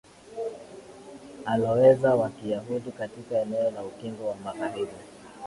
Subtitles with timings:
[1.45, 4.91] alowezi wa kiyahudi katika eneo la ukingo wa magharibi